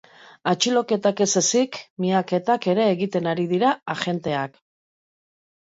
Atxiloketak 0.51 1.21
ez 1.25 1.27
ezik, 1.41 1.79
miaketak 2.05 2.67
ere 2.75 2.89
egiten 2.97 3.33
ari 3.35 3.49
dira 3.55 3.79
agenteak. 3.97 4.63